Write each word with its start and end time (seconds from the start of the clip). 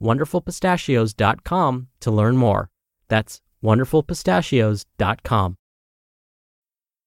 wonderfulpistachios.com 0.00 1.88
to 2.00 2.10
learn 2.10 2.36
more. 2.36 2.70
That's 3.08 3.40
wonderfulpistachios.com. 3.62 5.56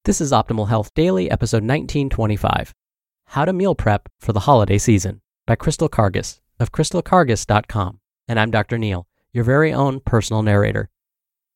This 0.04 0.20
is 0.20 0.32
Optimal 0.32 0.68
Health 0.68 0.94
Daily, 0.94 1.30
episode 1.30 1.58
1925 1.58 2.72
How 3.26 3.44
to 3.44 3.52
Meal 3.52 3.74
Prep 3.74 4.08
for 4.18 4.32
the 4.32 4.40
Holiday 4.40 4.78
Season 4.78 5.20
by 5.46 5.54
Crystal 5.54 5.88
Karges 5.88 6.40
of 6.58 6.72
crystalkarges.com. 6.72 8.00
And 8.26 8.40
I'm 8.40 8.50
Dr. 8.50 8.78
Neal, 8.78 9.06
your 9.32 9.44
very 9.44 9.72
own 9.72 10.00
personal 10.00 10.42
narrator. 10.42 10.88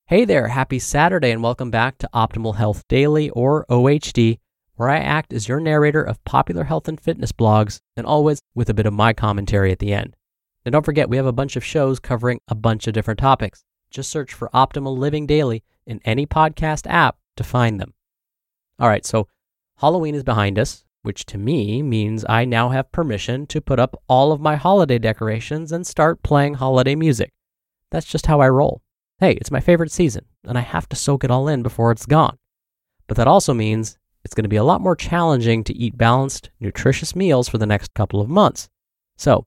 Hey 0.07 0.25
there, 0.25 0.49
happy 0.49 0.79
Saturday, 0.79 1.31
and 1.31 1.43
welcome 1.43 1.71
back 1.71 1.97
to 1.99 2.11
Optimal 2.13 2.57
Health 2.57 2.85
Daily 2.89 3.31
or 3.31 3.65
OHD, 3.71 4.39
where 4.77 4.91
I 4.91 4.99
act 4.99 5.33
as 5.33 5.49
your 5.49 5.61
narrator 5.61 6.03
of 6.03 6.23
popular 6.25 6.65
health 6.65 6.89
and 6.89 7.01
fitness 7.01 7.33
blogs, 7.33 7.81
and 7.97 8.05
always 8.05 8.41
with 8.55 8.69
a 8.69 8.75
bit 8.75 8.87
of 8.87 8.93
my 8.93 9.13
commentary 9.13 9.73
at 9.73 9.79
the 9.79 9.95
end. 9.95 10.17
Now, 10.65 10.71
don't 10.71 10.85
forget, 10.85 11.09
we 11.09 11.17
have 11.17 11.27
a 11.27 11.33
bunch 11.33 11.57
of 11.57 11.65
shows 11.65 11.99
covering 11.99 12.41
a 12.49 12.55
bunch 12.55 12.87
of 12.87 12.95
different 12.95 13.19
topics. 13.19 13.65
Just 13.91 14.11
search 14.11 14.33
for 14.33 14.49
Optimal 14.55 14.97
Living 14.97 15.27
Daily 15.27 15.65
in 15.87 16.01
any 16.05 16.25
podcast 16.27 16.87
app 16.89 17.17
to 17.37 17.45
find 17.45 17.81
them. 17.81 17.95
All 18.79 18.89
right, 18.89 19.05
so 19.05 19.27
Halloween 19.79 20.15
is 20.15 20.23
behind 20.23 20.59
us, 20.59 20.85
which 21.03 21.27
to 21.27 21.39
me 21.39 21.83
means 21.83 22.25
I 22.29 22.45
now 22.45 22.69
have 22.69 22.93
permission 22.93 23.47
to 23.49 23.61
put 23.61 23.81
up 23.81 24.01
all 24.09 24.31
of 24.31 24.41
my 24.41 24.55
holiday 24.55 24.99
decorations 24.99 25.73
and 25.73 25.87
start 25.87 26.23
playing 26.23 26.55
holiday 26.55 26.95
music. 26.95 27.33
That's 27.91 28.07
just 28.07 28.27
how 28.27 28.41
I 28.41 28.49
roll. 28.49 28.83
Hey, 29.19 29.33
it's 29.33 29.51
my 29.51 29.61
favorite 29.61 29.93
season, 29.93 30.25
and 30.45 30.57
I 30.57 30.63
have 30.63 30.89
to 30.91 30.97
soak 30.97 31.25
it 31.25 31.31
all 31.31 31.49
in 31.49 31.63
before 31.63 31.91
it's 31.91 32.07
gone. 32.07 32.39
But 33.09 33.17
that 33.17 33.29
also 33.29 33.53
means 33.53 33.99
it's 34.25 34.35
going 34.35 34.45
to 34.45 34.49
be 34.49 34.57
a 34.57 34.65
lot 34.65 34.81
more 34.81 34.97
challenging 34.97 35.65
to 35.65 35.77
eat 35.77 35.99
balanced, 35.99 36.51
nutritious 36.61 37.17
meals 37.17 37.49
for 37.49 37.59
the 37.59 37.67
next 37.67 37.93
couple 37.95 38.21
of 38.21 38.29
months. 38.29 38.69
So, 39.17 39.45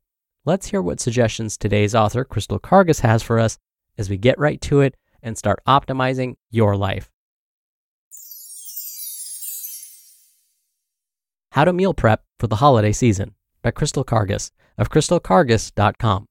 Let's 0.47 0.67
hear 0.67 0.79
what 0.79 0.99
suggestions 0.99 1.57
today's 1.57 1.95
author, 1.95 2.23
Crystal 2.23 2.59
Karges, 2.59 2.99
has 2.99 3.23
for 3.23 3.39
us 3.39 3.57
as 3.97 4.11
we 4.11 4.17
get 4.17 4.37
right 4.37 4.61
to 4.61 4.81
it 4.81 4.95
and 5.23 5.35
start 5.35 5.59
optimizing 5.67 6.35
your 6.51 6.77
life. 6.77 7.09
How 11.53 11.65
to 11.65 11.73
Meal 11.73 11.95
Prep 11.95 12.23
for 12.37 12.45
the 12.45 12.57
Holiday 12.57 12.91
Season 12.91 13.33
by 13.63 13.71
Crystal 13.71 14.05
Karges 14.05 14.51
of 14.77 14.91
crystalkarges.com. 14.91 16.27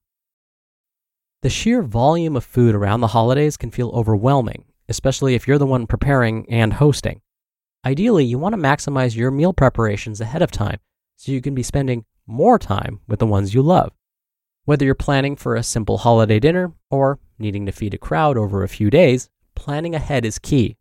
The 1.43 1.51
sheer 1.51 1.83
volume 1.83 2.37
of 2.37 2.45
food 2.45 2.77
around 2.77 3.01
the 3.01 3.09
holidays 3.09 3.57
can 3.57 3.73
feel 3.73 3.91
overwhelming, 3.91 4.67
especially 4.89 5.35
if 5.35 5.49
you're 5.49 5.59
the 5.59 5.67
one 5.67 5.89
preparing 5.89 6.49
and 6.49 6.75
hosting. 6.75 7.21
Ideally, 7.85 8.27
you 8.27 8.39
want 8.39 8.53
to 8.53 8.61
maximize 8.61 9.17
your 9.17 9.33
meal 9.33 9.53
preparations 9.53 10.21
ahead 10.21 10.41
of 10.41 10.53
time 10.53 10.79
so 11.17 11.33
you 11.33 11.41
can 11.41 11.57
be 11.57 11.65
spending 11.65 12.05
more 12.29 12.61
time 12.61 13.01
with 13.09 13.19
the 13.19 13.27
ones 13.27 13.55
you 13.55 13.61
love. 13.61 13.91
Whether 14.67 14.87
you're 14.87 14.95
planning 14.95 15.37
for 15.37 15.57
a 15.57 15.63
simple 15.63 15.99
holiday 15.99 16.41
dinner 16.41 16.73
or 16.91 17.19
needing 17.39 17.67
to 17.67 17.73
feed 17.73 17.93
a 17.93 17.99
crowd 17.99 18.39
over 18.39 18.63
a 18.63 18.69
few 18.69 18.89
days, 18.89 19.29
planning 19.55 19.95
ahead 19.95 20.25
is 20.25 20.39
key. 20.39 20.79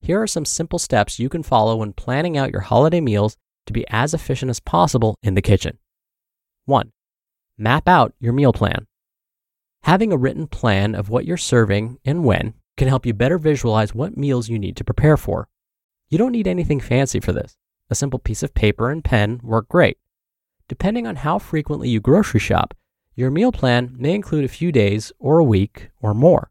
Here 0.00 0.20
are 0.20 0.26
some 0.26 0.44
simple 0.44 0.80
steps 0.80 1.20
you 1.20 1.28
can 1.28 1.44
follow 1.44 1.76
when 1.76 1.92
planning 1.92 2.36
out 2.36 2.50
your 2.50 2.62
holiday 2.62 3.00
meals 3.00 3.36
to 3.66 3.72
be 3.72 3.86
as 3.88 4.14
efficient 4.14 4.50
as 4.50 4.58
possible 4.58 5.14
in 5.22 5.34
the 5.34 5.42
kitchen. 5.42 5.78
1. 6.64 6.90
Map 7.56 7.86
out 7.86 8.14
your 8.18 8.32
meal 8.32 8.52
plan. 8.52 8.88
Having 9.84 10.12
a 10.12 10.16
written 10.16 10.48
plan 10.48 10.96
of 10.96 11.08
what 11.08 11.24
you're 11.24 11.36
serving 11.36 12.00
and 12.04 12.24
when 12.24 12.54
can 12.76 12.88
help 12.88 13.06
you 13.06 13.14
better 13.14 13.38
visualize 13.38 13.94
what 13.94 14.16
meals 14.16 14.48
you 14.48 14.58
need 14.58 14.76
to 14.76 14.84
prepare 14.84 15.16
for. 15.16 15.48
You 16.08 16.18
don't 16.18 16.32
need 16.32 16.48
anything 16.48 16.80
fancy 16.80 17.20
for 17.20 17.32
this. 17.32 17.56
A 17.90 17.94
simple 17.94 18.18
piece 18.18 18.42
of 18.42 18.54
paper 18.54 18.90
and 18.90 19.04
pen 19.04 19.38
work 19.40 19.68
great. 19.68 19.98
Depending 20.68 21.06
on 21.06 21.16
how 21.16 21.38
frequently 21.38 21.88
you 21.88 22.00
grocery 22.00 22.40
shop, 22.40 22.74
your 23.20 23.30
meal 23.30 23.52
plan 23.52 23.94
may 23.98 24.14
include 24.14 24.44
a 24.44 24.48
few 24.48 24.72
days 24.72 25.12
or 25.18 25.38
a 25.38 25.44
week 25.44 25.90
or 26.00 26.14
more. 26.14 26.50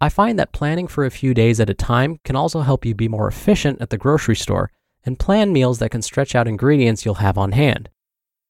I 0.00 0.08
find 0.08 0.36
that 0.36 0.52
planning 0.52 0.88
for 0.88 1.06
a 1.06 1.12
few 1.12 1.32
days 1.32 1.60
at 1.60 1.70
a 1.70 1.74
time 1.74 2.18
can 2.24 2.34
also 2.34 2.62
help 2.62 2.84
you 2.84 2.92
be 2.92 3.06
more 3.06 3.28
efficient 3.28 3.80
at 3.80 3.90
the 3.90 3.96
grocery 3.96 4.34
store 4.34 4.72
and 5.04 5.16
plan 5.16 5.52
meals 5.52 5.78
that 5.78 5.92
can 5.92 6.02
stretch 6.02 6.34
out 6.34 6.48
ingredients 6.48 7.04
you'll 7.04 7.14
have 7.26 7.38
on 7.38 7.52
hand. 7.52 7.88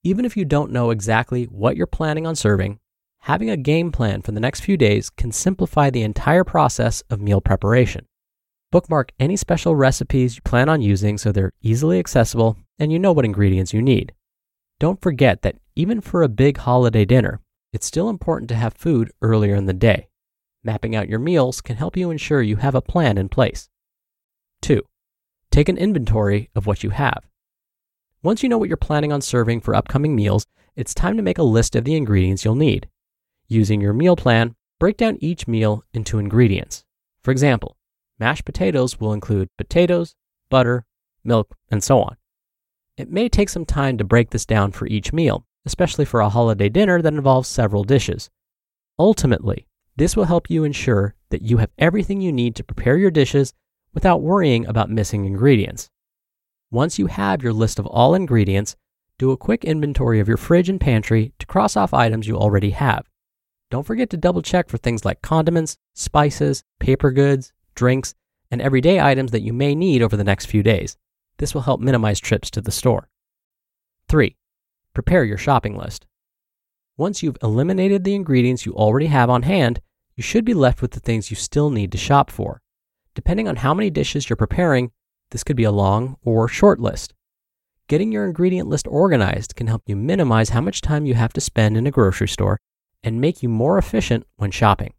Even 0.02 0.24
if 0.24 0.34
you 0.34 0.46
don't 0.46 0.72
know 0.72 0.88
exactly 0.88 1.44
what 1.44 1.76
you're 1.76 1.86
planning 1.86 2.26
on 2.26 2.34
serving, 2.34 2.80
having 3.20 3.50
a 3.50 3.56
game 3.58 3.92
plan 3.92 4.22
for 4.22 4.32
the 4.32 4.40
next 4.40 4.60
few 4.60 4.78
days 4.78 5.10
can 5.10 5.30
simplify 5.30 5.90
the 5.90 6.02
entire 6.02 6.44
process 6.44 7.02
of 7.10 7.20
meal 7.20 7.42
preparation. 7.42 8.06
Bookmark 8.70 9.12
any 9.20 9.36
special 9.36 9.76
recipes 9.76 10.36
you 10.36 10.42
plan 10.42 10.70
on 10.70 10.80
using 10.80 11.18
so 11.18 11.30
they're 11.30 11.52
easily 11.60 11.98
accessible 11.98 12.56
and 12.78 12.90
you 12.90 12.98
know 12.98 13.12
what 13.12 13.26
ingredients 13.26 13.74
you 13.74 13.82
need. 13.82 14.14
Don't 14.80 15.02
forget 15.02 15.42
that 15.42 15.56
even 15.74 16.00
for 16.00 16.22
a 16.22 16.28
big 16.28 16.58
holiday 16.58 17.04
dinner, 17.04 17.40
it's 17.72 17.86
still 17.86 18.08
important 18.08 18.48
to 18.50 18.54
have 18.54 18.74
food 18.74 19.10
earlier 19.22 19.54
in 19.54 19.66
the 19.66 19.72
day. 19.72 20.08
Mapping 20.62 20.94
out 20.94 21.08
your 21.08 21.18
meals 21.18 21.60
can 21.60 21.76
help 21.76 21.96
you 21.96 22.10
ensure 22.10 22.42
you 22.42 22.56
have 22.56 22.74
a 22.74 22.82
plan 22.82 23.18
in 23.18 23.28
place. 23.28 23.68
2. 24.62 24.82
Take 25.50 25.68
an 25.68 25.78
inventory 25.78 26.50
of 26.54 26.66
what 26.66 26.82
you 26.82 26.90
have. 26.90 27.26
Once 28.22 28.42
you 28.42 28.48
know 28.48 28.58
what 28.58 28.68
you're 28.68 28.76
planning 28.76 29.12
on 29.12 29.20
serving 29.20 29.60
for 29.60 29.74
upcoming 29.74 30.14
meals, 30.14 30.46
it's 30.76 30.94
time 30.94 31.16
to 31.16 31.22
make 31.22 31.38
a 31.38 31.42
list 31.42 31.74
of 31.74 31.84
the 31.84 31.96
ingredients 31.96 32.44
you'll 32.44 32.54
need. 32.54 32.88
Using 33.48 33.80
your 33.80 33.92
meal 33.92 34.14
plan, 34.14 34.54
break 34.78 34.96
down 34.96 35.18
each 35.20 35.48
meal 35.48 35.82
into 35.92 36.18
ingredients. 36.18 36.84
For 37.22 37.30
example, 37.30 37.76
mashed 38.18 38.44
potatoes 38.44 39.00
will 39.00 39.12
include 39.12 39.48
potatoes, 39.58 40.14
butter, 40.48 40.84
milk, 41.24 41.56
and 41.70 41.82
so 41.82 42.00
on. 42.00 42.16
It 42.96 43.10
may 43.10 43.28
take 43.28 43.48
some 43.48 43.64
time 43.64 43.98
to 43.98 44.04
break 44.04 44.30
this 44.30 44.46
down 44.46 44.72
for 44.72 44.86
each 44.86 45.12
meal, 45.12 45.44
especially 45.64 46.04
for 46.04 46.20
a 46.20 46.28
holiday 46.28 46.68
dinner 46.68 47.00
that 47.00 47.14
involves 47.14 47.48
several 47.48 47.84
dishes. 47.84 48.30
Ultimately, 48.98 49.66
this 49.96 50.16
will 50.16 50.24
help 50.24 50.50
you 50.50 50.64
ensure 50.64 51.14
that 51.30 51.42
you 51.42 51.58
have 51.58 51.70
everything 51.78 52.20
you 52.20 52.32
need 52.32 52.54
to 52.56 52.64
prepare 52.64 52.96
your 52.96 53.10
dishes 53.10 53.52
without 53.94 54.22
worrying 54.22 54.66
about 54.66 54.90
missing 54.90 55.24
ingredients. 55.24 55.90
Once 56.70 56.98
you 56.98 57.06
have 57.06 57.42
your 57.42 57.52
list 57.52 57.78
of 57.78 57.86
all 57.86 58.14
ingredients, 58.14 58.76
do 59.18 59.30
a 59.30 59.36
quick 59.36 59.64
inventory 59.64 60.20
of 60.20 60.28
your 60.28 60.36
fridge 60.36 60.68
and 60.68 60.80
pantry 60.80 61.32
to 61.38 61.46
cross 61.46 61.76
off 61.76 61.92
items 61.92 62.26
you 62.26 62.36
already 62.36 62.70
have. 62.70 63.08
Don't 63.70 63.86
forget 63.86 64.10
to 64.10 64.16
double 64.16 64.42
check 64.42 64.68
for 64.68 64.78
things 64.78 65.04
like 65.04 65.22
condiments, 65.22 65.76
spices, 65.94 66.64
paper 66.80 67.10
goods, 67.10 67.52
drinks, 67.74 68.14
and 68.50 68.60
everyday 68.60 69.00
items 69.00 69.30
that 69.30 69.42
you 69.42 69.52
may 69.52 69.74
need 69.74 70.02
over 70.02 70.16
the 70.16 70.24
next 70.24 70.46
few 70.46 70.62
days. 70.62 70.96
This 71.38 71.54
will 71.54 71.62
help 71.62 71.80
minimize 71.80 72.20
trips 72.20 72.50
to 72.50 72.60
the 72.60 72.72
store. 72.72 73.08
3. 74.08 74.36
Prepare 74.94 75.24
your 75.24 75.38
shopping 75.38 75.76
list. 75.76 76.06
Once 76.98 77.22
you've 77.22 77.38
eliminated 77.42 78.04
the 78.04 78.14
ingredients 78.14 78.66
you 78.66 78.74
already 78.74 79.06
have 79.06 79.30
on 79.30 79.42
hand, 79.42 79.80
you 80.16 80.22
should 80.22 80.44
be 80.44 80.52
left 80.52 80.82
with 80.82 80.90
the 80.90 81.00
things 81.00 81.30
you 81.30 81.36
still 81.36 81.70
need 81.70 81.90
to 81.92 81.98
shop 81.98 82.30
for. 82.30 82.60
Depending 83.14 83.48
on 83.48 83.56
how 83.56 83.72
many 83.72 83.88
dishes 83.88 84.28
you're 84.28 84.36
preparing, 84.36 84.92
this 85.30 85.42
could 85.42 85.56
be 85.56 85.64
a 85.64 85.72
long 85.72 86.16
or 86.22 86.46
short 86.46 86.78
list. 86.78 87.14
Getting 87.88 88.12
your 88.12 88.26
ingredient 88.26 88.68
list 88.68 88.86
organized 88.86 89.56
can 89.56 89.66
help 89.66 89.82
you 89.86 89.96
minimize 89.96 90.50
how 90.50 90.60
much 90.60 90.82
time 90.82 91.06
you 91.06 91.14
have 91.14 91.32
to 91.32 91.40
spend 91.40 91.76
in 91.76 91.86
a 91.86 91.90
grocery 91.90 92.28
store 92.28 92.60
and 93.02 93.20
make 93.20 93.42
you 93.42 93.48
more 93.48 93.78
efficient 93.78 94.26
when 94.36 94.50
shopping. 94.50 94.92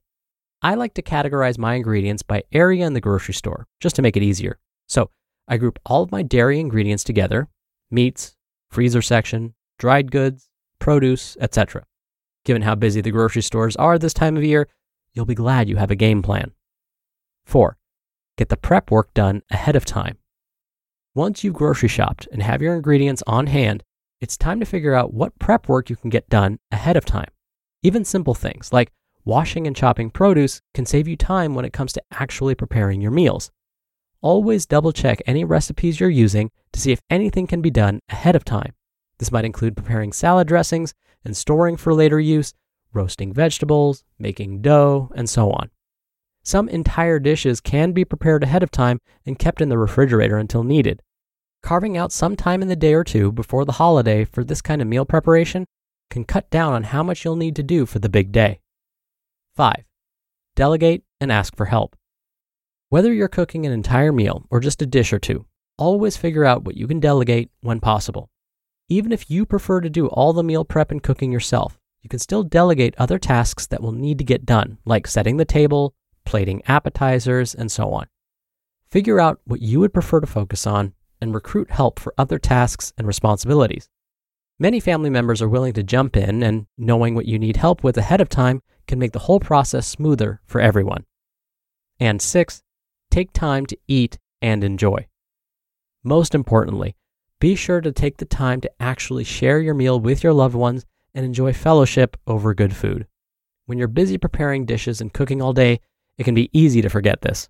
I 0.62 0.75
like 0.75 0.94
to 0.95 1.01
categorize 1.01 1.57
my 1.57 1.75
ingredients 1.75 2.24
by 2.24 2.44
area 2.51 2.86
in 2.86 2.94
the 2.94 3.01
grocery 3.01 3.34
store 3.34 3.68
just 3.80 3.95
to 3.98 4.01
make 4.01 4.18
it 4.18 4.24
easier. 4.24 4.60
So 4.88 5.12
I 5.48 5.57
group 5.57 5.78
all 5.86 6.04
of 6.04 6.12
my 6.12 6.24
dairy 6.24 6.60
ingredients 6.60 7.04
together 7.04 7.48
meats, 7.92 8.36
freezer 8.72 9.01
section, 9.01 9.54
dried 9.77 10.11
goods, 10.11 10.49
produce, 10.79 11.37
etc. 11.39 11.85
Given 12.45 12.61
how 12.61 12.75
busy 12.75 13.01
the 13.01 13.11
grocery 13.11 13.41
stores 13.41 13.75
are 13.77 13.97
this 13.97 14.13
time 14.13 14.35
of 14.37 14.43
year, 14.43 14.67
you'll 15.13 15.25
be 15.25 15.35
glad 15.35 15.69
you 15.69 15.77
have 15.77 15.91
a 15.91 15.95
game 15.95 16.21
plan. 16.21 16.51
4. 17.45 17.77
Get 18.37 18.49
the 18.49 18.57
prep 18.57 18.91
work 18.91 19.13
done 19.13 19.43
ahead 19.49 19.75
of 19.75 19.85
time. 19.85 20.17
Once 21.15 21.43
you've 21.43 21.53
grocery 21.53 21.87
shopped 21.87 22.27
and 22.31 22.41
have 22.41 22.61
your 22.61 22.75
ingredients 22.75 23.23
on 23.27 23.47
hand, 23.47 23.83
it's 24.19 24.35
time 24.35 24.59
to 24.59 24.65
figure 24.65 24.95
out 24.95 25.13
what 25.13 25.37
prep 25.37 25.67
work 25.67 25.89
you 25.89 25.95
can 25.95 26.09
get 26.09 26.29
done 26.29 26.59
ahead 26.71 26.97
of 26.97 27.05
time. 27.05 27.29
Even 27.83 28.03
simple 28.03 28.33
things 28.33 28.73
like 28.73 28.91
washing 29.25 29.67
and 29.67 29.75
chopping 29.75 30.09
produce 30.09 30.61
can 30.73 30.85
save 30.85 31.07
you 31.07 31.15
time 31.15 31.53
when 31.53 31.65
it 31.65 31.73
comes 31.73 31.93
to 31.93 32.03
actually 32.11 32.55
preparing 32.55 33.01
your 33.01 33.11
meals. 33.11 33.51
Always 34.21 34.65
double 34.65 34.91
check 34.91 35.21
any 35.25 35.43
recipes 35.43 35.99
you're 35.99 36.09
using 36.09 36.49
to 36.71 36.79
see 36.79 36.91
if 36.91 37.01
anything 37.09 37.45
can 37.45 37.61
be 37.61 37.69
done 37.69 37.99
ahead 38.09 38.35
of 38.35 38.45
time. 38.45 38.73
This 39.19 39.31
might 39.31 39.45
include 39.45 39.77
preparing 39.77 40.12
salad 40.12 40.48
dressings 40.48 40.94
and 41.24 41.36
storing 41.36 41.77
for 41.77 41.94
later 41.94 42.19
use, 42.19 42.54
roasting 42.94 43.33
vegetables, 43.33 44.04
making 44.19 44.62
dough, 44.62 45.12
and 45.15 45.30
so 45.30 45.51
on. 45.51 45.69
Some 46.44 46.68
entire 46.68 47.19
dishes 47.19 47.62
can 47.62 47.94
be 47.94 48.04
prepared 48.04 48.44
ahead 48.44 48.63
of 48.63 48.71
time 48.71 49.00
and 49.25 49.39
kept 49.39 49.62
in 49.62 49.69
the 49.69 49.77
refrigerator 49.77 50.38
until 50.38 50.63
needed. 50.63 51.01
Carving 51.62 51.95
out 51.95 52.12
some 52.12 52.36
time 52.36 52.62
in 52.62 52.68
the 52.68 52.75
day 52.75 52.94
or 52.94 53.06
two 53.06 53.31
before 53.31 53.63
the 53.63 53.74
holiday 53.74 54.25
for 54.25 54.44
this 54.44 54.62
kind 54.62 54.81
of 54.81 54.88
meal 54.88 55.06
preparation 55.06 55.66
can 56.09 56.25
cut 56.25 56.50
down 56.50 56.74
on 56.74 56.83
how 56.83 57.01
much 57.01 57.24
you'll 57.24 57.38
need 57.38 57.56
to 57.56 57.63
do 57.63 57.86
for 57.86 58.00
the 58.00 58.09
big 58.09 58.33
day. 58.33 58.59
5. 59.56 59.86
Delegate 60.56 61.04
and 61.21 61.31
ask 61.31 61.56
for 61.56 61.66
help. 61.66 61.95
Whether 62.89 63.13
you're 63.13 63.30
cooking 63.30 63.66
an 63.66 63.71
entire 63.71 64.12
meal 64.12 64.45
or 64.50 64.59
just 64.59 64.81
a 64.81 64.86
dish 64.86 65.13
or 65.13 65.19
two, 65.19 65.45
always 65.77 66.18
figure 66.18 66.44
out 66.44 66.63
what 66.63 66.75
you 66.75 66.88
can 66.88 67.00
delegate 67.00 67.50
when 67.62 67.80
possible. 67.80 68.30
Even 68.89 69.12
if 69.12 69.30
you 69.30 69.45
prefer 69.45 69.81
to 69.81 69.89
do 69.89 70.07
all 70.07 70.33
the 70.33 70.44
meal 70.44 70.65
prep 70.65 70.91
and 70.91 71.01
cooking 71.01 71.31
yourself, 71.31 71.80
you 72.01 72.09
can 72.09 72.19
still 72.19 72.44
delegate 72.44 72.95
other 72.97 73.18
tasks 73.18 73.65
that 73.68 73.81
will 73.81 73.94
need 73.94 74.18
to 74.18 74.24
get 74.24 74.45
done, 74.45 74.77
like 74.85 75.07
setting 75.07 75.38
the 75.38 75.45
table, 75.45 75.95
plating 76.25 76.62
appetizers, 76.65 77.56
and 77.56 77.71
so 77.71 77.94
on. 77.94 78.07
Figure 78.89 79.19
out 79.19 79.39
what 79.45 79.62
you 79.62 79.80
would 79.80 79.94
prefer 79.94 80.19
to 80.19 80.27
focus 80.27 80.68
on 80.68 80.94
and 81.21 81.33
recruit 81.33 81.71
help 81.71 82.00
for 82.00 82.13
other 82.18 82.38
tasks 82.38 82.91
and 82.97 83.07
responsibilities. 83.07 83.89
Many 84.59 84.80
family 84.80 85.09
members 85.09 85.41
are 85.41 85.50
willing 85.50 85.74
to 85.74 85.83
jump 85.83 86.18
in, 86.18 86.44
and 86.44 86.68
knowing 86.77 87.15
what 87.15 87.25
you 87.25 87.39
need 87.39 87.56
help 87.56 87.83
with 87.83 87.97
ahead 87.97 88.21
of 88.21 88.30
time 88.30 88.62
can 88.85 89.00
make 89.00 89.13
the 89.13 89.19
whole 89.19 89.39
process 89.39 89.88
smoother 89.88 90.41
for 90.45 90.59
everyone. 90.59 91.06
And 92.00 92.21
six, 92.21 92.62
take 93.09 93.31
time 93.31 93.65
to 93.68 93.77
eat 93.88 94.19
and 94.41 94.63
enjoy. 94.63 95.07
Most 96.03 96.35
importantly, 96.35 96.95
be 97.44 97.56
sure 97.56 97.81
to 97.81 97.92
take 97.92 98.16
the 98.16 98.24
time 98.24 98.62
to 98.62 98.72
actually 98.80 99.25
share 99.25 99.60
your 99.60 99.74
meal 99.74 100.00
with 100.00 100.24
your 100.24 100.31
loved 100.31 100.56
ones 100.56 100.86
and 101.13 101.25
enjoy 101.25 101.51
fellowship 101.51 102.16
over 102.25 102.54
good 102.54 102.74
food. 102.74 103.06
When 103.66 103.78
you're 103.78 103.90
busy 103.90 104.18
preparing 104.18 104.66
dishes 104.66 105.01
and 105.01 105.12
cooking 105.12 105.42
all 105.42 105.51
day, 105.51 105.81
it 106.18 106.24
can 106.24 106.36
be 106.36 106.50
easy 106.54 106.81
to 106.81 106.90
forget 106.90 107.19
this. 107.19 107.50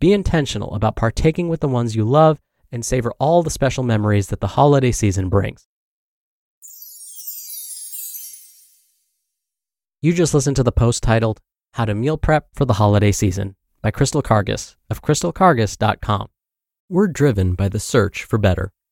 Be 0.00 0.12
intentional 0.12 0.74
about 0.74 0.96
partaking 0.96 1.48
with 1.48 1.60
the 1.60 1.68
ones 1.68 1.94
you 1.94 2.02
love 2.02 2.40
and 2.72 2.84
savor 2.84 3.12
all 3.20 3.44
the 3.44 3.50
special 3.50 3.84
memories 3.84 4.26
that 4.26 4.40
the 4.40 4.48
holiday 4.58 4.90
season 4.90 5.28
brings. 5.28 5.68
You 10.00 10.12
just 10.14 10.34
listened 10.34 10.56
to 10.56 10.64
the 10.64 10.72
post 10.72 11.04
titled 11.04 11.40
How 11.74 11.84
to 11.84 11.94
Meal 11.94 12.18
Prep 12.18 12.48
for 12.54 12.64
the 12.64 12.74
Holiday 12.74 13.12
Season 13.12 13.54
by 13.82 13.92
Crystal 13.92 14.20
Karges 14.20 14.74
of 14.90 15.00
crystalkarges.com. 15.00 16.26
We're 16.88 17.06
driven 17.06 17.54
by 17.54 17.68
the 17.68 17.78
search 17.78 18.24
for 18.24 18.36
better, 18.36 18.72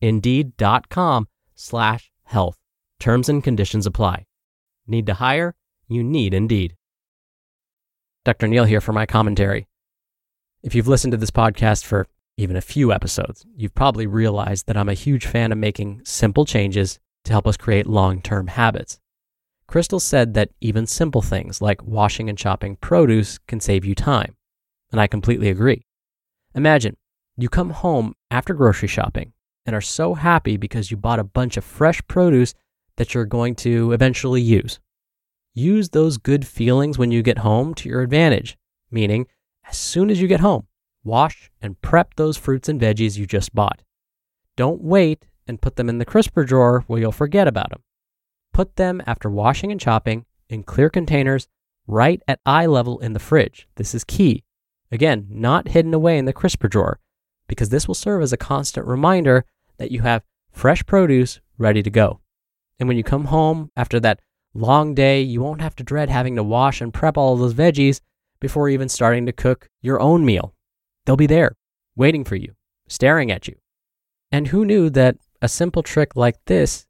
Indeed.com 0.00 1.28
slash 1.54 2.10
health. 2.24 2.56
Terms 3.00 3.28
and 3.28 3.42
conditions 3.42 3.86
apply. 3.86 4.26
Need 4.86 5.06
to 5.06 5.14
hire? 5.14 5.54
You 5.88 6.02
need 6.02 6.34
Indeed. 6.34 6.76
Dr. 8.24 8.48
Neal 8.48 8.64
here 8.64 8.80
for 8.80 8.92
my 8.92 9.06
commentary. 9.06 9.66
If 10.62 10.74
you've 10.74 10.88
listened 10.88 11.12
to 11.12 11.16
this 11.16 11.30
podcast 11.30 11.84
for 11.84 12.06
even 12.36 12.56
a 12.56 12.60
few 12.60 12.92
episodes, 12.92 13.44
you've 13.56 13.74
probably 13.74 14.06
realized 14.06 14.66
that 14.66 14.76
I'm 14.76 14.88
a 14.88 14.94
huge 14.94 15.26
fan 15.26 15.50
of 15.52 15.58
making 15.58 16.02
simple 16.04 16.44
changes 16.44 16.98
to 17.24 17.32
help 17.32 17.46
us 17.46 17.56
create 17.56 17.86
long 17.86 18.20
term 18.20 18.48
habits. 18.48 18.98
Crystal 19.66 20.00
said 20.00 20.34
that 20.34 20.50
even 20.60 20.86
simple 20.86 21.22
things 21.22 21.60
like 21.60 21.82
washing 21.82 22.28
and 22.28 22.38
chopping 22.38 22.76
produce 22.76 23.38
can 23.38 23.60
save 23.60 23.84
you 23.84 23.94
time, 23.94 24.36
and 24.90 25.00
I 25.00 25.06
completely 25.06 25.50
agree. 25.50 25.84
Imagine 26.54 26.96
you 27.36 27.48
come 27.48 27.70
home 27.70 28.14
after 28.30 28.54
grocery 28.54 28.88
shopping 28.88 29.32
and 29.68 29.76
are 29.76 29.82
so 29.82 30.14
happy 30.14 30.56
because 30.56 30.90
you 30.90 30.96
bought 30.96 31.18
a 31.18 31.24
bunch 31.24 31.58
of 31.58 31.62
fresh 31.62 32.00
produce 32.08 32.54
that 32.96 33.12
you're 33.12 33.26
going 33.26 33.54
to 33.54 33.92
eventually 33.92 34.40
use. 34.40 34.80
Use 35.54 35.90
those 35.90 36.16
good 36.16 36.46
feelings 36.46 36.96
when 36.96 37.10
you 37.10 37.22
get 37.22 37.36
home 37.36 37.74
to 37.74 37.86
your 37.86 38.00
advantage, 38.00 38.56
meaning, 38.90 39.26
as 39.68 39.76
soon 39.76 40.08
as 40.08 40.22
you 40.22 40.26
get 40.26 40.40
home, 40.40 40.66
wash 41.04 41.50
and 41.60 41.78
prep 41.82 42.14
those 42.14 42.38
fruits 42.38 42.70
and 42.70 42.80
veggies 42.80 43.18
you 43.18 43.26
just 43.26 43.54
bought. 43.54 43.82
Don't 44.56 44.80
wait 44.80 45.26
and 45.46 45.60
put 45.60 45.76
them 45.76 45.90
in 45.90 45.98
the 45.98 46.06
crisper 46.06 46.44
drawer 46.44 46.82
where 46.86 46.98
you'll 46.98 47.12
forget 47.12 47.46
about 47.46 47.68
them. 47.68 47.82
Put 48.54 48.76
them 48.76 49.02
after 49.06 49.28
washing 49.28 49.70
and 49.70 49.78
chopping 49.78 50.24
in 50.48 50.62
clear 50.62 50.88
containers 50.88 51.46
right 51.86 52.22
at 52.26 52.40
eye 52.46 52.64
level 52.64 53.00
in 53.00 53.12
the 53.12 53.18
fridge. 53.18 53.68
This 53.76 53.94
is 53.94 54.02
key. 54.02 54.44
Again, 54.90 55.26
not 55.28 55.68
hidden 55.68 55.92
away 55.92 56.16
in 56.16 56.24
the 56.24 56.32
crisper 56.32 56.68
drawer, 56.68 57.00
because 57.48 57.68
this 57.68 57.86
will 57.86 57.94
serve 57.94 58.22
as 58.22 58.32
a 58.32 58.38
constant 58.38 58.86
reminder 58.86 59.44
that 59.78 59.90
you 59.90 60.02
have 60.02 60.22
fresh 60.50 60.84
produce 60.86 61.40
ready 61.56 61.82
to 61.82 61.90
go. 61.90 62.20
And 62.78 62.88
when 62.88 62.96
you 62.96 63.04
come 63.04 63.26
home 63.26 63.70
after 63.76 63.98
that 64.00 64.20
long 64.54 64.94
day, 64.94 65.20
you 65.20 65.40
won't 65.40 65.60
have 65.60 65.76
to 65.76 65.84
dread 65.84 66.08
having 66.08 66.36
to 66.36 66.42
wash 66.42 66.80
and 66.80 66.92
prep 66.92 67.16
all 67.16 67.36
those 67.36 67.54
veggies 67.54 68.00
before 68.40 68.68
even 68.68 68.88
starting 68.88 69.26
to 69.26 69.32
cook 69.32 69.68
your 69.82 70.00
own 70.00 70.24
meal. 70.24 70.54
They'll 71.04 71.16
be 71.16 71.26
there, 71.26 71.56
waiting 71.96 72.24
for 72.24 72.36
you, 72.36 72.54
staring 72.88 73.30
at 73.30 73.48
you. 73.48 73.56
And 74.30 74.48
who 74.48 74.64
knew 74.64 74.90
that 74.90 75.16
a 75.40 75.48
simple 75.48 75.82
trick 75.82 76.14
like 76.14 76.36
this 76.46 76.86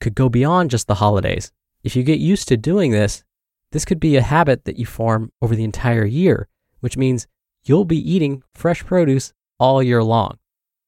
could 0.00 0.14
go 0.14 0.28
beyond 0.28 0.70
just 0.70 0.86
the 0.86 0.96
holidays? 0.96 1.52
If 1.82 1.96
you 1.96 2.02
get 2.02 2.18
used 2.18 2.48
to 2.48 2.56
doing 2.56 2.90
this, 2.90 3.24
this 3.72 3.84
could 3.84 3.98
be 3.98 4.16
a 4.16 4.22
habit 4.22 4.64
that 4.64 4.78
you 4.78 4.86
form 4.86 5.32
over 5.40 5.56
the 5.56 5.64
entire 5.64 6.04
year, 6.04 6.48
which 6.80 6.96
means 6.96 7.26
you'll 7.64 7.84
be 7.84 8.10
eating 8.10 8.42
fresh 8.54 8.84
produce 8.84 9.32
all 9.58 9.82
year 9.82 10.02
long. 10.02 10.38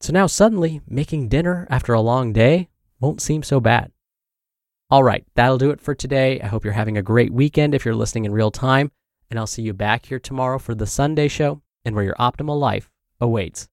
So 0.04 0.12
now 0.12 0.26
suddenly 0.26 0.82
making 0.86 1.30
dinner 1.30 1.66
after 1.70 1.94
a 1.94 2.00
long 2.02 2.34
day 2.34 2.68
won't 3.00 3.22
seem 3.22 3.42
so 3.42 3.58
bad. 3.58 3.90
All 4.90 5.02
right, 5.02 5.24
that'll 5.34 5.56
do 5.56 5.70
it 5.70 5.80
for 5.80 5.94
today. 5.94 6.38
I 6.42 6.46
hope 6.46 6.62
you're 6.62 6.74
having 6.74 6.98
a 6.98 7.02
great 7.02 7.32
weekend 7.32 7.74
if 7.74 7.86
you're 7.86 7.94
listening 7.94 8.26
in 8.26 8.34
real 8.34 8.50
time. 8.50 8.92
And 9.30 9.38
I'll 9.38 9.46
see 9.46 9.62
you 9.62 9.72
back 9.72 10.04
here 10.04 10.18
tomorrow 10.18 10.58
for 10.58 10.74
the 10.74 10.86
Sunday 10.86 11.28
show 11.28 11.62
and 11.86 11.94
where 11.94 12.04
your 12.04 12.16
optimal 12.16 12.60
life 12.60 12.90
awaits. 13.18 13.66